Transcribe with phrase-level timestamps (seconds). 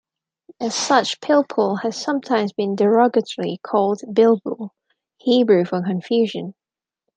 [0.59, 4.71] As such, "pilpul" has sometimes been derogatorily called "bilbul",
[5.17, 6.55] Hebrew for "confusion".